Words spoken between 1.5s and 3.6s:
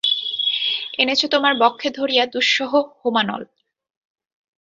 বক্ষে ধরিয়া দুঃসহ হোমানল।